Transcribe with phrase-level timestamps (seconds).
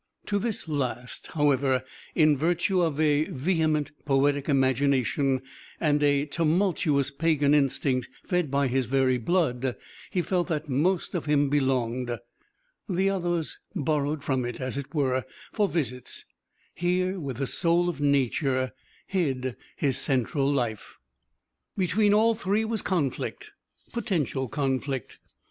[0.25, 1.83] To this last, however,
[2.15, 5.43] in virtue of a vehement poetic imagination,
[5.79, 9.75] and a tumultuous pagan instinct fed by his very blood,
[10.09, 12.17] he felt that most of him belonged.
[12.89, 16.25] The others borrowed from it, as it were, for visits.
[16.73, 18.71] Here, with the soul of Nature,
[19.05, 20.97] hid his central life.
[21.77, 23.51] Between all three was conflict
[23.93, 25.19] potential conflict.